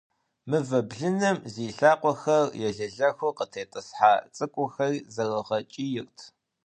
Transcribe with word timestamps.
Мывэ 0.49 0.79
блыным 0.89 1.37
зи 1.53 1.65
лъакъуэхэр 1.77 2.45
елэлэхыу 2.67 3.35
къытетIысхьа 3.37 4.13
цIыкIухэри 4.35 4.99
зэрыгъэкIийрт. 5.13 6.17